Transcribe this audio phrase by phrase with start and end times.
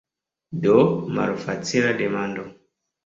[0.63, 0.77] Do,
[1.17, 2.43] malfacila demando.